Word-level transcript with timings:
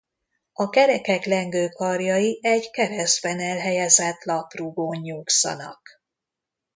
A 0.53 0.69
kerekek 0.69 1.25
lengőkarjai 1.25 2.39
egy 2.41 2.71
keresztben 2.71 3.39
elhelyezett 3.39 4.23
laprugón 4.23 4.99
nyugszanak. 5.01 5.81